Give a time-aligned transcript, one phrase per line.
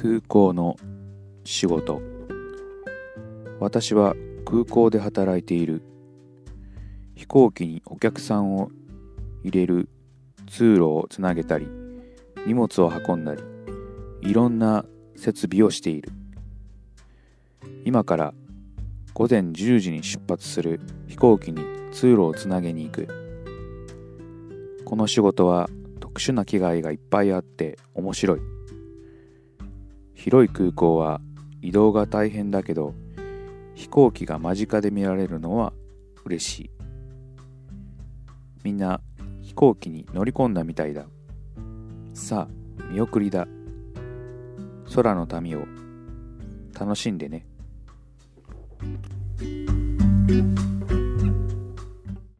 [0.00, 0.76] 空港の
[1.42, 2.00] 仕事。
[3.58, 5.82] 私は空港で働いている。
[7.16, 8.70] 飛行機にお客さんを
[9.42, 9.88] 入れる
[10.46, 11.66] 通路をつなげたり
[12.46, 13.42] 荷物を運んだり
[14.20, 14.84] いろんな
[15.16, 16.12] 設備をしている。
[17.84, 18.34] 今から
[19.14, 23.08] 午前10時に出発する飛行機に通路をつなげに行く。
[24.84, 28.57] この仕事は特殊な機械がいっぱいあって面白い。
[30.18, 31.20] 広い空港は
[31.62, 32.92] 移動が大変だけど
[33.76, 35.72] 飛行機が間近で見られるのは
[36.24, 36.70] 嬉しい。
[38.64, 39.00] みんな
[39.42, 41.06] 飛行機に乗り込んだみたいだ。
[42.14, 43.46] さあ見送りだ。
[44.92, 45.66] 空の民を
[46.78, 47.46] 楽しんでね。
[49.38, 50.77] thank you